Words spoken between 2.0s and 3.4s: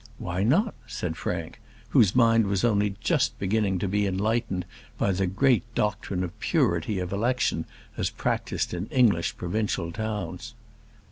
mind was only just